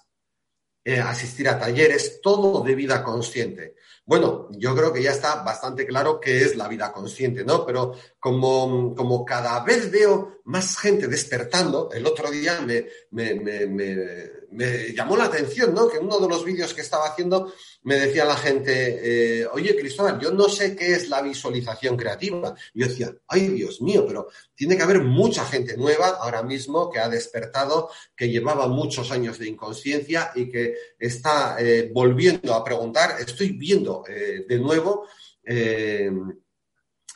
[0.88, 3.76] eh, asistir a talleres, todo de vida consciente.
[4.06, 7.65] Bueno, yo creo que ya está bastante claro qué es la vida consciente, ¿no?
[7.65, 11.89] Pero como, como cada vez veo más gente despertando.
[11.91, 12.86] El otro día me,
[14.93, 15.89] llamó la atención, ¿no?
[15.89, 20.19] Que uno de los vídeos que estaba haciendo me decía la gente, eh, oye Cristóbal,
[20.21, 22.55] yo no sé qué es la visualización creativa.
[22.73, 26.99] Yo decía, ay Dios mío, pero tiene que haber mucha gente nueva ahora mismo que
[26.99, 33.17] ha despertado, que llevaba muchos años de inconsciencia y que está eh, volviendo a preguntar.
[33.19, 35.07] Estoy viendo eh, de nuevo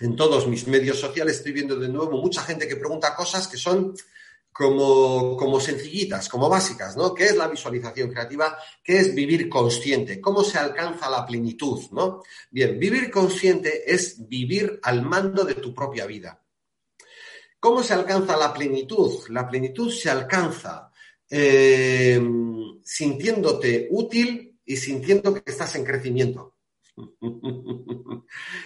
[0.02, 3.58] en todos mis medios sociales estoy viendo de nuevo mucha gente que pregunta cosas que
[3.58, 3.96] son
[4.52, 7.14] como, como sencillitas, como básicas, ¿no?
[7.14, 8.58] ¿Qué es la visualización creativa?
[8.84, 10.20] ¿Qué es vivir consciente?
[10.20, 12.24] ¿Cómo se alcanza la plenitud, ¿no?
[12.50, 16.42] Bien, vivir consciente es vivir al mando de tu propia vida.
[17.60, 19.30] ¿Cómo se alcanza la plenitud?
[19.30, 20.92] La plenitud se alcanza
[21.30, 22.20] eh,
[22.84, 26.56] sintiéndote útil y sintiendo que estás en crecimiento.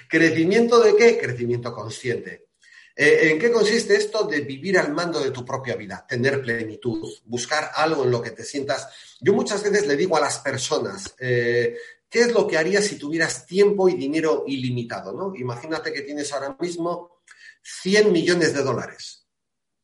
[0.10, 1.18] ¿Crecimiento de qué?
[1.18, 2.48] Crecimiento consciente.
[2.96, 6.06] Eh, ¿En qué consiste esto de vivir al mando de tu propia vida?
[6.08, 8.88] Tener plenitud, buscar algo en lo que te sientas.
[9.20, 11.76] Yo muchas veces le digo a las personas, eh,
[12.10, 15.12] ¿qué es lo que harías si tuvieras tiempo y dinero ilimitado?
[15.12, 15.36] ¿no?
[15.36, 17.22] Imagínate que tienes ahora mismo
[17.64, 19.28] 100 millones de dólares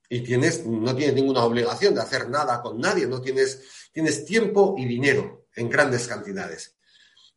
[0.07, 4.75] y tienes, no tienes ninguna obligación de hacer nada con nadie, no tienes, tienes tiempo
[4.77, 6.75] y dinero en grandes cantidades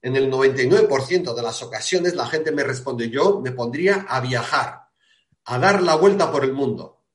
[0.05, 4.91] en el 99% de las ocasiones la gente me responde, yo me pondría a viajar,
[5.47, 7.07] a dar la vuelta por el mundo.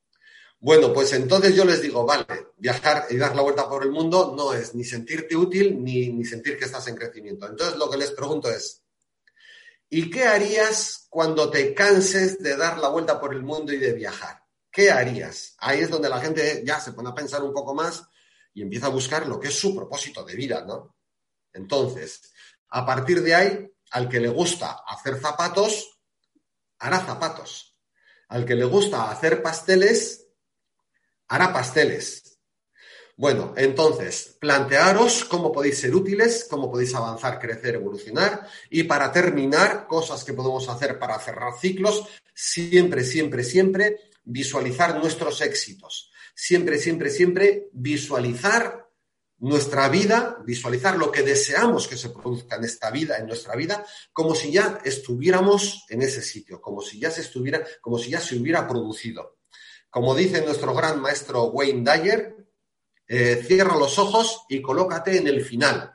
[0.60, 2.26] Bueno, pues entonces yo les digo, vale,
[2.58, 6.26] viajar y dar la vuelta por el mundo no es ni sentirte útil ni, ni
[6.26, 7.48] sentir que estás en crecimiento.
[7.48, 8.82] Entonces lo que les pregunto es,
[9.88, 13.94] ¿y qué harías cuando te canses de dar la vuelta por el mundo y de
[13.94, 14.44] viajar?
[14.72, 15.54] ¿Qué harías?
[15.60, 18.02] Ahí es donde la gente ya se pone a pensar un poco más
[18.52, 20.96] y empieza a buscar lo que es su propósito de vida, ¿no?
[21.54, 22.32] Entonces,
[22.70, 26.00] a partir de ahí, al que le gusta hacer zapatos,
[26.80, 27.76] hará zapatos.
[28.28, 30.28] Al que le gusta hacer pasteles,
[31.28, 32.30] hará pasteles.
[33.18, 38.48] Bueno, entonces, plantearos cómo podéis ser útiles, cómo podéis avanzar, crecer, evolucionar.
[38.70, 45.42] Y para terminar, cosas que podemos hacer para cerrar ciclos, siempre, siempre, siempre visualizar nuestros
[45.42, 46.12] éxitos.
[46.34, 48.89] Siempre, siempre, siempre visualizar
[49.40, 53.86] nuestra vida, visualizar lo que deseamos que se produzca en esta vida, en nuestra vida,
[54.12, 58.20] como si ya estuviéramos en ese sitio, como si ya se estuviera, como si ya
[58.20, 59.38] se hubiera producido.
[59.90, 62.36] Como dice nuestro gran maestro Wayne Dyer,
[63.08, 65.94] eh, cierra los ojos y colócate en el final.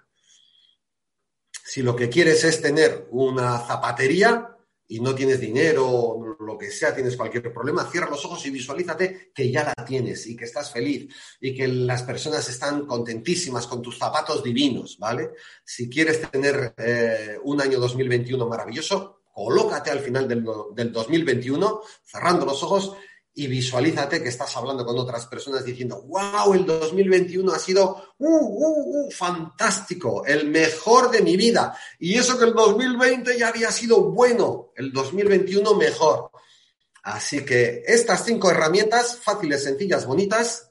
[1.65, 4.54] Si lo que quieres es tener una zapatería,
[4.89, 9.31] y no tienes dinero, lo que sea, tienes cualquier problema, cierra los ojos y visualízate
[9.35, 13.81] que ya la tienes y que estás feliz y que las personas están contentísimas con
[13.81, 15.31] tus zapatos divinos, ¿vale?
[15.65, 20.45] Si quieres tener eh, un año 2021 maravilloso, colócate al final del,
[20.75, 22.95] del 2021, cerrando los ojos
[23.37, 28.29] y visualízate que estás hablando con otras personas diciendo, wow, el 2021 ha sido uh,
[28.29, 31.77] uh, uh, fantástico, el mejor de mi vida.
[31.99, 36.31] Y eso que el 2020 ya había sido bueno, el 2021 mejor.
[37.03, 40.71] Así que estas cinco herramientas, fáciles, sencillas, bonitas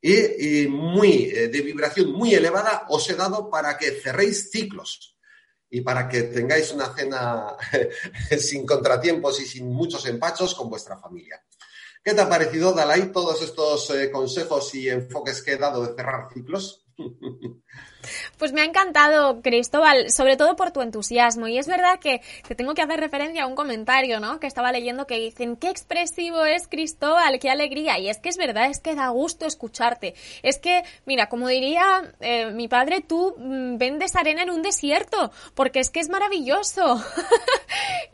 [0.00, 5.16] y, muy eh, de vibración muy elevada, os he dado para que cerréis ciclos
[5.70, 7.56] y para que tengáis una cena
[8.38, 11.40] sin contratiempos y sin muchos empachos con vuestra familia.
[12.04, 15.94] ¿Qué te ha parecido, Dalai, todos estos eh, consejos y enfoques que he dado de
[15.94, 16.84] cerrar ciclos?
[18.38, 21.46] Pues me ha encantado, Cristóbal, sobre todo por tu entusiasmo.
[21.48, 24.40] Y es verdad que te tengo que hacer referencia a un comentario, ¿no?
[24.40, 27.98] Que estaba leyendo que dicen, qué expresivo es Cristóbal, qué alegría.
[27.98, 30.14] Y es que es verdad, es que da gusto escucharte.
[30.42, 35.30] Es que, mira, como diría eh, mi padre, tú mm, vendes arena en un desierto,
[35.54, 37.02] porque es que es maravilloso.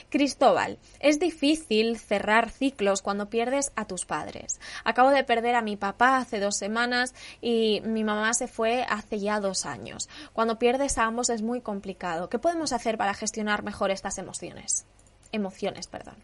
[0.10, 4.60] Cristóbal, es difícil cerrar ciclos cuando pierdes a tus padres.
[4.84, 9.20] Acabo de perder a mi papá hace dos semanas y mi mamá se fue hace
[9.20, 10.10] ya dos años.
[10.34, 12.30] Cuando pierdes a ambos es muy complicado.
[12.30, 14.86] ¿Qué podemos hacer para gestionar mejor estas emociones?
[15.32, 16.16] Emociones, perdón.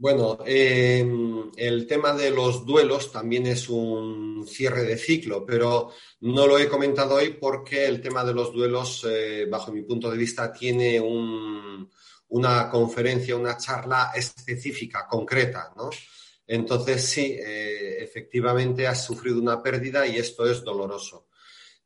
[0.00, 6.46] Bueno, em, el tema de los duelos también es un cierre de ciclo, pero no
[6.46, 10.16] lo he comentado hoy porque el tema de los duelos, eh, bajo mi punto de
[10.16, 15.90] vista, tiene una conferencia, una charla específica, concreta, ¿no?
[16.46, 21.26] Entonces, sí, eh, efectivamente has sufrido una pérdida y esto es doloroso.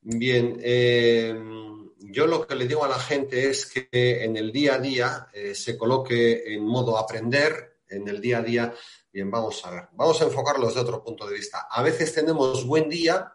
[0.02, 4.74] Bien, em, yo lo que le digo a la gente es que en el día
[4.74, 8.74] a día eh, se coloque en modo aprender, en el día a día.
[9.12, 11.68] Bien, vamos a ver, vamos a enfocarlo desde otro punto de vista.
[11.70, 13.32] A veces tenemos buen día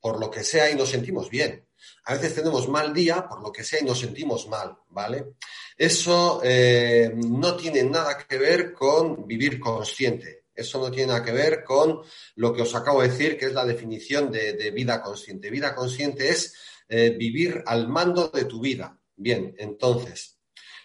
[0.00, 1.66] por lo que sea y nos sentimos bien.
[2.04, 5.34] A veces tenemos mal día por lo que sea y nos sentimos mal, ¿vale?
[5.76, 10.44] Eso eh, no tiene nada que ver con vivir consciente.
[10.54, 12.02] Eso no tiene nada que ver con
[12.36, 15.50] lo que os acabo de decir, que es la definición de, vida consciente.
[15.50, 16.54] Vida consciente es
[16.88, 18.98] eh, vivir al mando de tu vida.
[19.16, 20.38] Bien, entonces,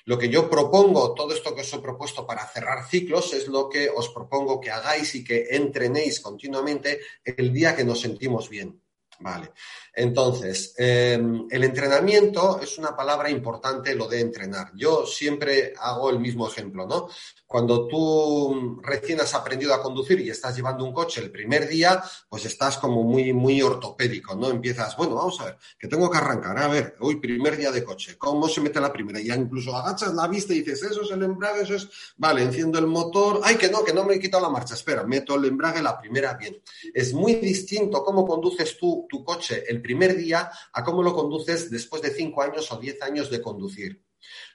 [0.10, 3.70] lo que yo propongo, todo esto que os he propuesto para cerrar ciclos, es lo
[3.70, 8.82] que os propongo que hagáis y que entrenéis continuamente el día que nos sentimos bien.
[9.22, 9.52] Vale.
[9.94, 14.72] Entonces, em, el entrenamiento es una palabra importante, lo de entrenar.
[14.74, 17.10] Yo siempre hago el mismo ejemplo, ¿no?
[17.46, 22.02] Cuando tú recién has aprendido a conducir y estás llevando un coche el primer día,
[22.30, 24.50] pues estás como muy, muy ortopédico, ¿no?
[24.50, 27.84] Empiezas, bueno, vamos a ver, que tengo que arrancar, a ver, hoy primer día de
[27.84, 29.20] coche, ¿cómo se mete la primera?
[29.20, 32.80] Ya incluso agachas la vista y dices, eso es el embrague, eso es, vale, enciendo
[32.80, 35.46] el motor, ay, que no, que no me he quitado la marcha, espera, meto el
[35.46, 36.62] embrague la primera, bien.
[36.94, 41.70] Es muy distinto cómo conduces tú tu coche el primer día a cómo lo conduces
[41.70, 44.02] después de cinco años o diez años de conducir.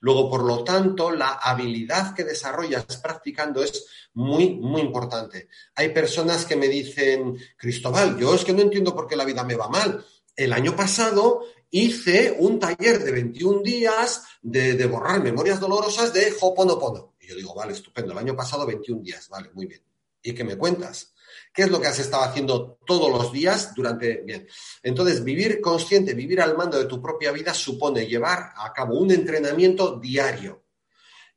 [0.01, 5.49] Luego, por lo tanto, la habilidad que desarrollas practicando es muy, muy importante.
[5.75, 9.45] Hay personas que me dicen, Cristóbal, yo es que no entiendo por qué la vida
[9.45, 10.05] me va mal.
[10.37, 16.35] El año pasado hice un taller de 21 días de, de borrar memorias dolorosas de
[16.41, 17.15] Hoponopono.
[17.21, 19.83] Y yo digo, vale, estupendo, el año pasado 21 días, vale, muy bien.
[20.23, 21.14] ¿Y qué me cuentas?
[21.55, 24.23] ¿Qué es lo que has estado haciendo todos los días durante...
[24.23, 24.45] Bien,
[24.83, 29.13] entonces vivir consciente, vivir al mando de tu propia vida supone llevar a cabo un
[29.13, 30.65] entrenamiento diario.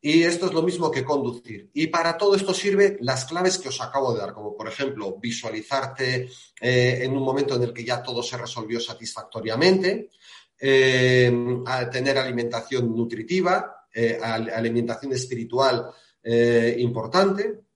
[0.01, 1.69] Y esto es lo mismo que conducir.
[1.73, 5.17] Y para todo esto sirven las claves que os acabo de dar, como por ejemplo
[5.19, 6.29] visualizarte
[6.61, 10.09] eh, en un momento en el que ya todo se resolvió satisfactoriamente,
[10.59, 11.31] eh,
[11.91, 15.91] tener alimentación nutritiva, eh, alimentación espiritual
[16.77, 17.66] importante,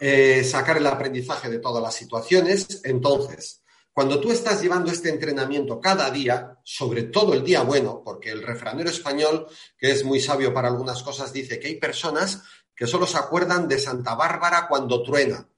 [0.00, 2.80] eh, sacar el aprendizaje de todas las situaciones.
[2.84, 8.30] Entonces, cuando tú estás llevando este entrenamiento cada día, sobre todo el día bueno, porque
[8.30, 12.42] el refranero español, que es muy sabio para algunas cosas, dice que hay personas
[12.76, 15.48] que solo se acuerdan de Santa Bárbara cuando truena.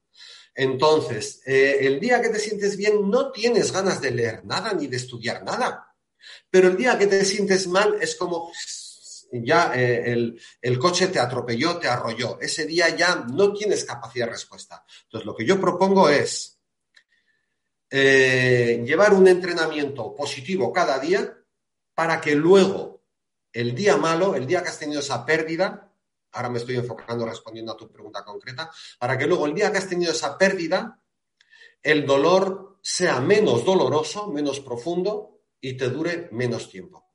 [0.55, 4.87] Entonces, eh, el día que te sientes bien no tienes ganas de leer nada ni
[4.87, 5.95] de estudiar nada.
[6.49, 8.51] Pero el día que te sientes mal es como
[9.31, 12.39] ya eh, el, coche te atropelló, te arrolló.
[12.39, 14.83] Ese día ya no tienes capacidad de respuesta.
[15.03, 16.59] Entonces, lo que yo propongo es
[17.89, 21.37] eh, llevar un entrenamiento positivo cada día
[21.93, 23.03] para que luego,
[23.53, 25.91] el día malo, el día que has tenido esa pérdida,
[26.31, 29.77] ahora me estoy enfocando respondiendo a tu pregunta concreta, para que luego el día que
[29.77, 31.01] has tenido esa pérdida,
[31.81, 37.10] el dolor sea menos doloroso, menos profundo y te dure menos tiempo.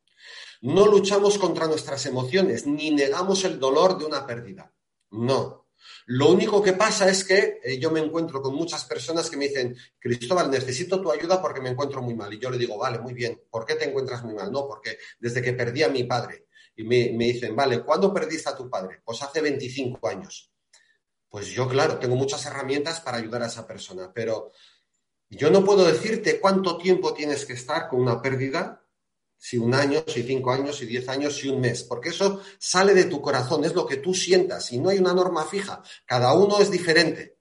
[0.62, 4.72] No luchamos contra nuestras emociones, ni negamos el dolor de una pérdida.
[5.10, 5.66] No.
[6.06, 9.48] Lo único que pasa es que eh, yo me encuentro con muchas personas que me
[9.48, 12.32] dicen, Cristóbal, necesito tu ayuda porque me encuentro muy mal.
[12.32, 13.42] Y yo le digo, vale, muy bien.
[13.50, 14.50] ¿Por qué te encuentras muy mal?
[14.50, 16.46] No, porque desde que perdí a mi padre.
[16.76, 19.00] Y me, me dicen, vale, ¿cuándo perdiste a tu padre?
[19.04, 20.52] Pues hace 25 años.
[21.28, 24.52] Pues yo, claro, tengo muchas herramientas para ayudar a esa persona, pero
[25.28, 28.85] yo no puedo decirte cuánto tiempo tienes que estar con una pérdida
[29.38, 32.94] si un año, si cinco años, si diez años, si un mes, porque eso sale
[32.94, 36.34] de tu corazón, es lo que tú sientas y no hay una norma fija, cada
[36.34, 37.38] uno es diferente,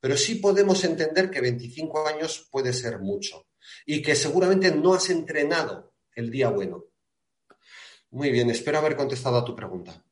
[0.00, 3.46] pero sí podemos entender que 25 años puede ser mucho.
[3.84, 6.84] y que seguramente no has entrenado el día bueno.
[8.10, 10.04] Muy bien, espero haber contestado a tu pregunta.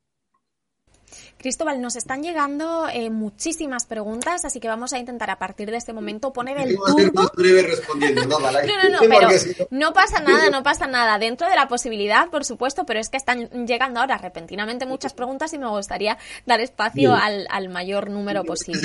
[1.45, 5.77] Cristóbal, nos están llegando eh, muchísimas preguntas, así que vamos a intentar a partir de
[5.77, 7.21] este momento poner el turbo.
[8.65, 9.29] No, no, no, pero
[9.69, 11.19] no pasa nada, no pasa nada.
[11.19, 15.53] Dentro de la posibilidad, por supuesto, pero es que están llegando ahora repentinamente muchas preguntas
[15.53, 16.17] y me gustaría
[16.47, 18.81] dar espacio al, mayor número posible.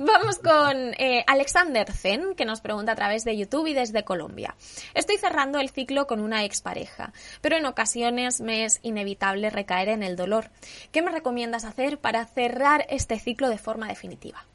[0.00, 4.56] vamos con eh, Alexander Zen, que nos pregunta a través de YouTube y desde Colombia.
[4.94, 10.02] Estoy cerrando el ciclo con una expareja, pero en ocasiones me es inevitable recaer en
[10.02, 10.50] el dolor.
[10.92, 14.46] ¿Qué me recomiendas hacer para cerrar este ciclo de forma definitiva?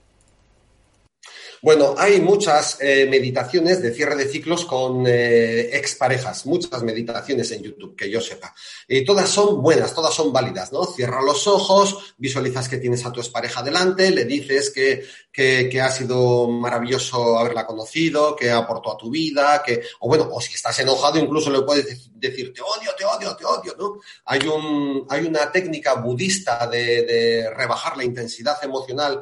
[1.64, 7.62] Bueno, hay muchas eh, meditaciones de cierre de ciclos con eh, exparejas, muchas meditaciones en
[7.62, 8.56] YouTube, que yo sepa.
[8.88, 10.86] Y todas son buenas, todas son válidas, ¿no?
[10.86, 15.92] Cierra los ojos, visualizas que tienes a tu expareja delante, le dices que, que, ha
[15.92, 20.80] sido maravilloso haberla conocido, que aportó a tu vida, que, o bueno, o si estás
[20.80, 24.00] enojado, incluso le puedes decir, te odio, te odio, te odio, ¿no?
[24.26, 29.22] Hay, un, hay una técnica budista de, de rebajar la intensidad emocional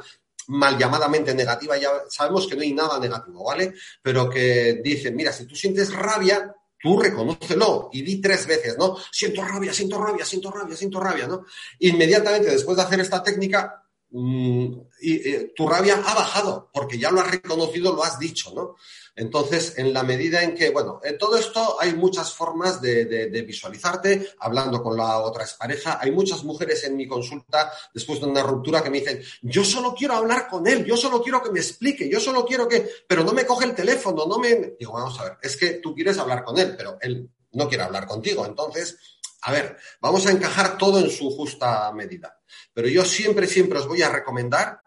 [0.50, 3.74] mal llamadamente negativa, ya sabemos que no hay nada negativo, ¿vale?
[4.02, 8.98] Pero que dicen, mira, si tú sientes rabia, tú reconócelo y di tres veces, ¿no?
[9.12, 11.46] Siento rabia, siento rabia, siento rabia, siento rabia, ¿no?
[11.80, 17.22] Inmediatamente después de hacer esta técnica, mm, y, tu rabia ha bajado, porque ya lo
[17.22, 18.76] has reconocido, lo has dicho, ¿no?
[19.16, 24.30] Entonces, en la medida en que, bueno, en todo esto hay muchas formas de, visualizarte,
[24.40, 26.00] hablando con la otra pareja.
[26.02, 29.94] Hay muchas mujeres en mi consulta después de una ruptura que me dicen, yo solo
[29.94, 33.24] quiero hablar con él, yo solo quiero que me explique, yo solo quiero que, pero
[33.26, 34.76] no me coge el teléfono, no me...
[34.80, 37.84] Digo, vamos a ver, es que tú quieres hablar con él, pero él no quiere
[37.84, 38.46] hablar contigo.
[38.46, 38.98] Entonces,
[39.42, 42.39] a ver, vamos a encajar todo en su justa medida.
[42.80, 44.80] Pero yo siempre, siempre os voy a recomendar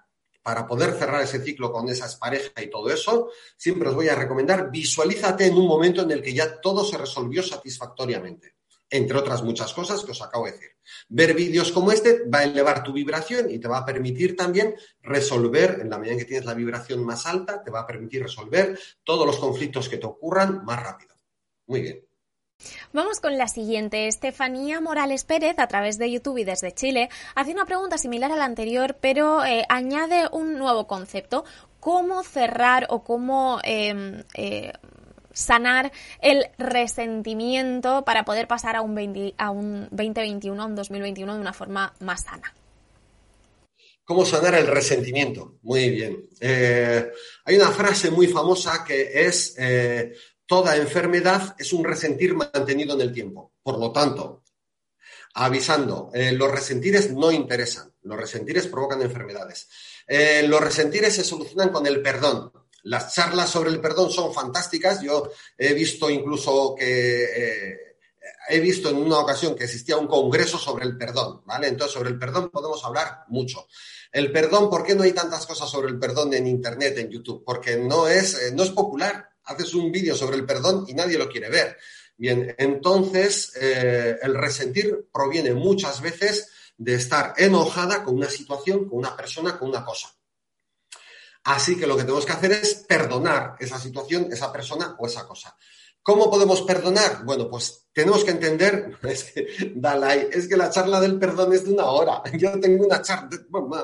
[0.43, 4.15] para poder cerrar ese ciclo con esas parejas y todo eso, siempre os voy a
[4.15, 8.55] recomendar, visualízate en un momento en el que ya todo se resolvió satisfactoriamente,
[8.89, 10.71] entre otras muchas cosas que os acabo de decir.
[11.11, 14.75] Ver vídeos como este va a elevar tu vibración y te va a permitir también
[15.03, 18.23] resolver, en la medida en que tienes la vibración más alta, te va a permitir
[18.23, 21.15] resolver todos los conflictos que te ocurran más rápido.
[21.67, 22.12] Muy bien.
[22.93, 24.07] Vamos con la siguiente.
[24.07, 28.37] Estefanía Morales Pérez, a través de YouTube y desde Chile, hace una pregunta similar a
[28.37, 31.45] la anterior, pero eh, añade un nuevo concepto.
[31.81, 34.73] ¿Cómo cerrar o cómo em, eh,
[35.33, 35.91] sanar
[36.21, 41.53] el resentimiento para poder pasar a un, a un 2021, a un 2021 de una
[41.53, 42.55] forma más sana?
[44.05, 45.59] ¿Cómo sanar el resentimiento?
[45.63, 46.29] Muy bien.
[46.41, 47.11] Eh,
[47.45, 49.57] hay una frase muy famosa que es
[50.53, 53.55] toda enfermedad es un resentir mantenido en el tiempo.
[53.63, 54.43] Por lo tanto,
[55.33, 59.71] avisando, eh, los resentires no interesan, los resentires provocan enfermedades.
[60.07, 62.53] Eh, los resentires se solucionan con el perdón.
[62.83, 65.01] Las charlas sobre el perdón son fantásticas.
[65.01, 67.79] Yo he visto incluso que eh,
[68.51, 71.69] he visto en una ocasión que existía un congreso sobre el perdón, ¿vale?
[71.69, 73.69] Entonces, sobre el perdón podemos hablar mucho.
[74.13, 77.43] El perdón, ¿por qué no hay tantas cosas sobre el perdón en Internet, en YouTube?
[77.43, 81.29] Porque no es, no es popular haces un vídeo sobre el perdón y nadie lo
[81.29, 81.77] quiere ver.
[82.17, 88.99] Bien, entonces eh, el resentir proviene muchas veces de estar enojada con una situación, con
[88.99, 90.15] una persona, con una cosa.
[91.45, 95.27] Así que lo que tenemos que hacer es perdonar esa situación, esa persona o esa
[95.27, 95.57] cosa.
[96.03, 97.25] ¿Cómo podemos perdonar?
[97.25, 101.65] Bueno, pues tenemos que entender, es que, Dalai, es que la charla del perdón es
[101.65, 102.23] de una hora.
[102.39, 103.29] Yo tengo una charla,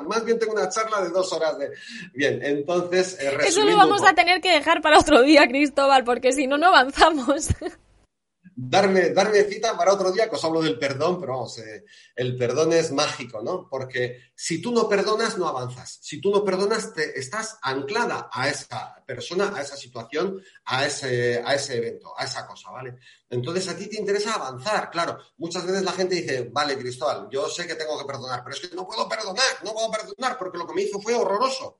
[0.07, 1.59] más bien tengo una charla de dos horas.
[1.59, 1.71] De...
[2.15, 6.33] Bien, entonces, eh, Eso lo vamos a tener que dejar para otro día, Cristóbal, porque
[6.33, 7.49] si no, no avanzamos.
[8.61, 11.85] darme, darme cita para otro día que os hablo del perdón, pero vamos, eh,
[12.17, 13.69] el perdón es mágico, ¿no?
[13.71, 16.01] Porque si tú no perdonas, no avanzas.
[16.03, 21.41] Si tú no perdonas, te estás anclada a esa persona, a esa situación, a ese,
[21.45, 22.97] a ese evento, a esa cosa, ¿vale?
[23.31, 25.19] Entonces a ti te interesa avanzar, claro.
[25.37, 28.69] Muchas veces la gente dice, vale, Cristóbal, yo sé que tengo que perdonar, pero es
[28.69, 31.79] que no puedo perdonar, no puedo perdonar porque lo que me hizo fue horroroso.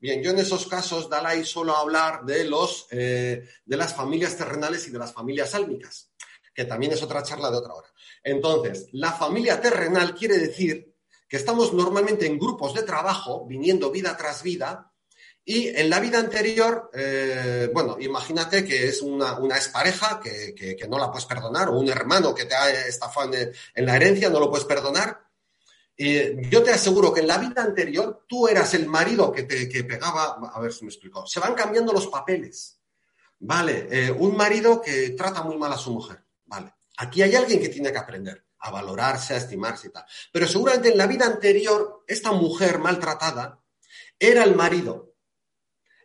[0.00, 4.86] Bien, yo en esos casos, Dalai, suelo hablar de, los, eh, de las familias terrenales
[4.86, 6.10] y de las familias álmicas
[6.58, 7.88] que también es otra charla de otra hora.
[8.20, 10.92] Entonces, la familia terrenal quiere decir
[11.28, 14.92] que estamos normalmente en grupos de trabajo, viniendo vida tras vida,
[15.44, 20.88] y en la vida anterior, eh, bueno, imagínate que es una, una expareja que, que,
[20.88, 24.40] no la puedes perdonar, o un hermano que te ha estafado en, la herencia, no
[24.40, 25.27] lo puedes perdonar.
[26.00, 29.68] Y yo te aseguro que en la vida anterior tú eras el marido que te
[29.68, 32.80] que pegaba, a ver si me explico, se van cambiando los papeles.
[33.40, 36.74] Vale, eh, un marido que trata muy mal a su mujer Vale.
[36.96, 40.04] Aquí hay alguien que tiene que aprender a valorarse, a estimarse y tal.
[40.32, 43.62] Pero seguramente en la vida anterior, esta mujer maltratada
[44.18, 45.07] era el marido.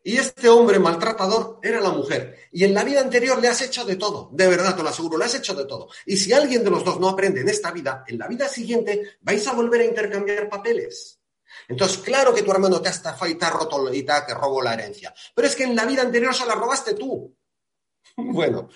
[0.06, 2.50] Y este hombre maltratador era la mujer.
[2.52, 4.30] Y en la vida anterior le has hecho de todo.
[4.34, 5.88] De verdad, te lo aseguro, le has hecho de todo.
[6.06, 9.18] Y si alguien de los dos no aprende en esta vida, en la vida siguiente
[9.22, 11.20] vais a volver a intercambiar papeles.
[11.70, 14.62] Entonces, claro que tu hermano te ha estafado y te ha roto y te, robó
[14.62, 15.14] la herencia.
[15.34, 17.36] Pero es que en la vida anterior se la robaste tú.
[18.16, 18.70] Bueno,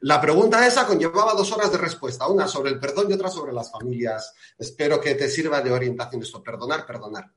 [0.00, 3.52] la pregunta esa conllevaba dos horas de respuesta, una sobre el perdón y otra sobre
[3.52, 4.34] las familias.
[4.58, 7.30] Espero que te sirva de orientación esto, perdonar, perdonar.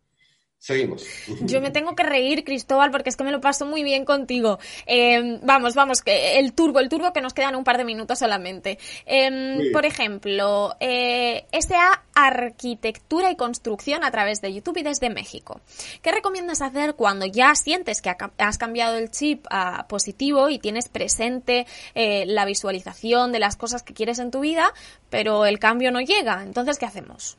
[0.66, 1.06] Seguimos.
[1.42, 4.58] Yo me tengo que reír, Cristóbal, porque es que me lo paso muy bien contigo.
[4.88, 8.18] Eh, vamos, vamos, que el turbo, el turbo que nos quedan un par de minutos
[8.18, 8.80] solamente.
[9.06, 15.62] Em, por ejemplo, eh, SA Arquitectura y Construcción a través de YouTube y desde México.
[16.02, 20.90] ¿Qué recomiendas hacer cuando ya sientes que has cambiado el chip a positivo y tienes
[20.90, 24.74] presente eh, la visualización de las cosas que quieres en tu vida,
[25.12, 26.42] pero el cambio no llega?
[26.42, 27.38] Entonces, ¿qué hacemos?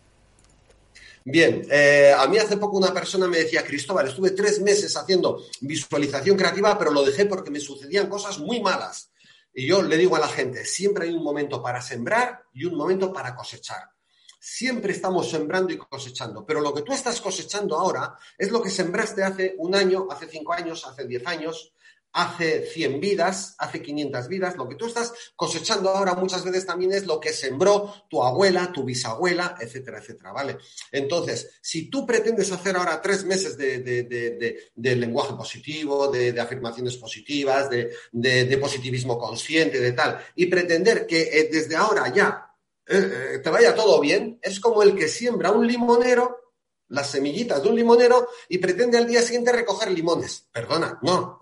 [1.29, 5.43] Bien, eh, a mí hace poco una persona me decía, Cristóbal, estuve tres meses haciendo
[5.61, 9.11] visualización creativa, pero lo dejé porque me sucedían cosas muy malas.
[9.53, 12.77] Y yo le digo a la gente, siempre hay un momento para sembrar y un
[12.77, 13.91] momento para cosechar.
[14.39, 18.71] Siempre estamos sembrando y cosechando, pero lo que tú estás cosechando ahora es lo que
[18.71, 21.73] sembraste hace un año, hace cinco años, hace diez años,
[22.13, 24.57] hace 100 vidas, hace 500 vidas.
[24.57, 28.73] Lo que tú estás cosechando ahora muchas veces también es lo que sembró tu abuela,
[28.73, 30.57] tu bisabuela, etcétera, etcétera, ¿vale?
[30.91, 38.59] Entonces, si tú pretendes hacer ahora tres meses de, lenguaje positivo, de, afirmaciones positivas, de,
[38.61, 42.51] positivismo consciente, de tal, y pretender que eh, desde ahora ya
[42.87, 46.47] eh, eh, te vaya todo bien, es como el que siembra un limonero
[46.89, 50.49] las semillitas de un limonero y pretende al día siguiente recoger limones.
[50.53, 51.39] Perdona, no.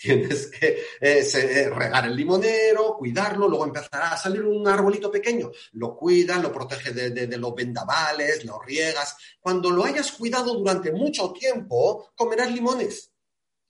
[0.02, 5.50] Tienes que eh, eh, regar el limonero, cuidarlo, luego empezará a salir un arbolito pequeño.
[5.72, 9.14] Lo cuidas, lo proteges de, los vendavales, lo riegas.
[9.38, 13.12] Cuando lo hayas cuidado durante mucho tiempo, comerás limones.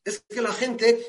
[0.04, 1.04] Es que la gente,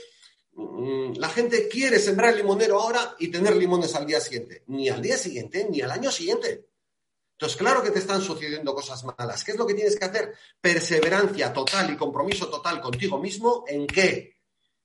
[0.53, 4.63] mm, la gente quiere sembrar el limonero ahora y tener limones al día siguiente.
[4.67, 6.65] Ni al día siguiente, ni al año siguiente.
[7.34, 9.43] Entonces, claro que te están sucediendo cosas malas.
[9.43, 10.34] ¿Qué es lo que tienes que hacer?
[10.59, 13.65] Perseverancia total y compromiso total contigo mismo.
[13.67, 14.41] ¿En qué?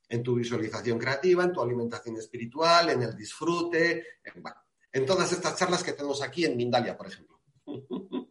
[0.08, 4.04] En tu visualización creativa, en tu alimentación espiritual, en el disfrute,
[4.92, 7.40] en, todas estas charlas que tenemos aquí en Mindalia, por ejemplo.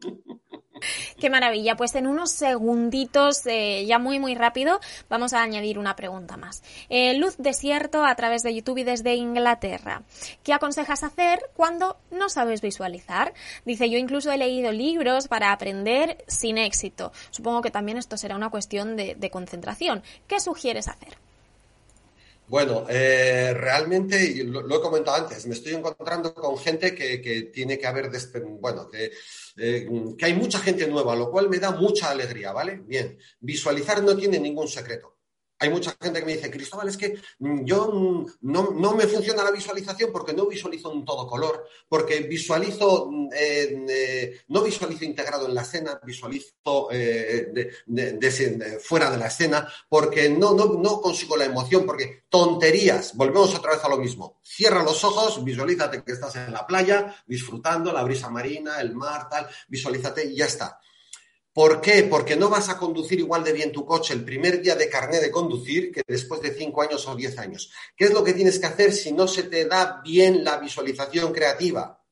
[1.19, 1.75] Qué maravilla.
[1.75, 6.63] Pues en unos segunditos, eh, ya muy, muy rápido, vamos a añadir una pregunta más.
[6.89, 10.03] Eh, Luz Desierto a través de YouTube y desde Inglaterra.
[10.43, 13.33] ¿Qué aconsejas hacer cuando no sabes visualizar?
[13.65, 17.11] Dice, yo incluso he leído libros para aprender sin éxito.
[17.31, 20.03] Supongo que también esto será una cuestión de concentración.
[20.27, 21.17] ¿Qué sugieres hacer?
[22.47, 27.87] Bueno, eh, realmente, lo, he comentado antes, me estoy encontrando con gente que, tiene que
[27.87, 28.11] haber,
[28.59, 29.87] bueno, eh,
[30.17, 32.81] que hay mucha gente nueva, lo cual me da mucha alegría, ¿vale?
[32.85, 35.14] Bien, visualizar no tiene ningún secreto.
[35.57, 39.43] Hay mucha gente que me dice, Cristóbal, es que mm, yo mm, no, me funciona
[39.43, 45.47] la visualización porque no visualizo en todo color, porque visualizo, mm, eh, no visualizo integrado
[45.47, 47.71] en la escena, visualizo eh,
[48.81, 53.71] fuera de la escena, porque no, no, no consigo la emoción, porque tonterías, volvemos otra
[53.71, 54.39] vez a lo mismo.
[54.43, 59.29] Cierra los ojos, visualízate que estás en la playa, disfrutando la brisa marina, el mar,
[59.29, 60.79] tal, visualízate y ya está.
[61.55, 62.03] ¿Por qué?
[62.03, 65.21] Porque no vas a conducir igual de bien tu coche el primer día de carné
[65.21, 67.71] de conducir que después de cinco años o diez años.
[67.95, 71.31] ¿Qué es lo que tienes que hacer si no se te da bien la visualización
[71.31, 72.03] creativa?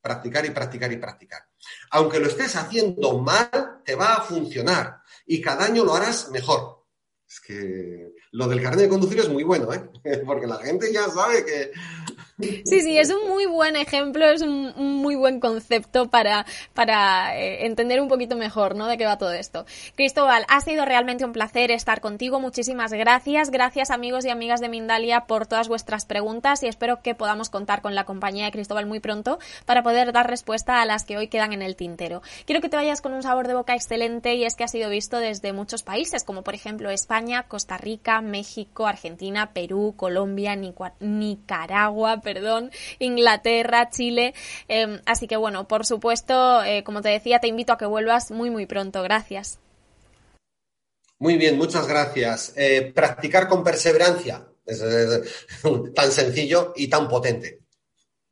[0.00, 1.42] Practicar y practicar y practicar.
[1.90, 6.86] Aunque lo estés haciendo mal, te va a funcionar y cada año lo harás mejor.
[7.28, 9.90] Es que lo del carnet de conducir es muy bueno, ¿eh?
[10.26, 11.72] porque la gente ya sabe que
[12.36, 17.64] Sí, sí, es un muy buen ejemplo, es un, muy buen concepto para, para eh,
[17.64, 18.88] entender un poquito mejor, ¿no?
[18.88, 19.66] De qué va todo esto.
[19.94, 22.40] Cristóbal, ha sido realmente un placer estar contigo.
[22.40, 23.50] Muchísimas gracias.
[23.50, 27.82] Gracias, amigos y amigas de Mindalia, por todas vuestras preguntas y espero que podamos contar
[27.82, 31.28] con la compañía de Cristóbal muy pronto para poder dar respuesta a las que hoy
[31.28, 32.20] quedan en el tintero.
[32.46, 34.90] Quiero que te vayas con un sabor de boca excelente y es que ha sido
[34.90, 40.56] visto desde muchos países, como por ejemplo España, Costa Rica, México, Argentina, Perú, Colombia,
[40.98, 44.34] Nicaragua, perdón, Inglaterra, Chile.
[44.66, 48.32] Em, así que bueno, por supuesto, eh, como te decía, te invito a que vuelvas
[48.32, 49.02] muy, muy pronto.
[49.04, 49.60] Gracias.
[51.20, 52.52] Muy bien, muchas gracias.
[52.56, 54.82] Eh, practicar con perseverancia es
[55.94, 57.63] tan sencillo y tan potente.